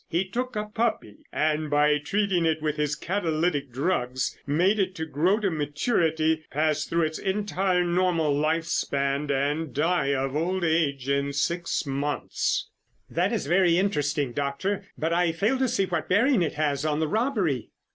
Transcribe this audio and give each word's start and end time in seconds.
He 0.09 0.27
took 0.27 0.55
a 0.55 0.65
puppy 0.65 1.17
and 1.31 1.69
by 1.69 1.99
treating 1.99 2.43
it 2.43 2.59
with 2.59 2.75
his 2.75 2.95
catalytic 2.95 3.71
drugs, 3.71 4.35
made 4.47 4.79
it 4.79 4.99
grow 5.11 5.39
to 5.39 5.51
maturity, 5.51 6.43
pass 6.49 6.85
through 6.85 7.03
its 7.03 7.19
entire 7.19 7.83
normal 7.83 8.33
life 8.35 8.65
span, 8.65 9.29
and 9.29 9.71
die 9.75 10.11
of 10.15 10.35
old 10.35 10.63
age 10.63 11.07
in 11.07 11.33
six 11.33 11.85
months." 11.85 12.67
"That 13.11 13.31
is 13.31 13.45
very 13.45 13.77
interesting, 13.77 14.33
Doctor, 14.33 14.87
but 14.97 15.13
I 15.13 15.31
fail 15.31 15.59
to 15.59 15.67
see 15.67 15.85
what 15.85 16.09
bearing 16.09 16.41
it 16.41 16.53
has 16.55 16.83
on 16.83 16.99
the 16.99 17.07
robbery." 17.07 17.69